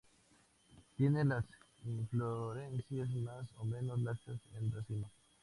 Tiene 0.97 1.23
las 1.25 1.45
inflorescencias, 1.85 3.07
más 3.23 3.47
o 3.57 3.65
menos, 3.65 4.01
laxas 4.01 4.41
en 4.55 4.71
racimo. 4.71 5.11